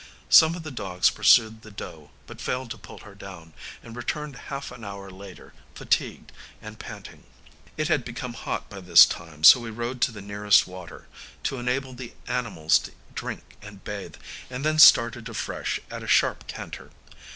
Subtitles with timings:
[0.31, 3.53] Some of the dogs pursued the doe, but failed to pull her down,
[3.83, 7.23] and returned half an hour later fatigued and panting.
[7.77, 11.07] It had become hot by this time, so we rode to the nearest water,
[11.43, 14.15] to enable the animals to drink and bathe,
[14.49, 16.89] and then started afresh at a sharp canter.